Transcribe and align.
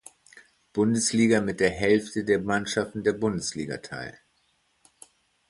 Bundesliga 0.73 1.41
mit 1.41 1.59
der 1.59 1.69
Hälfte 1.69 2.23
der 2.25 2.39
Mannschaften 2.41 3.03
der 3.03 3.13
Bundesliga 3.13 3.77
teil. 3.77 4.17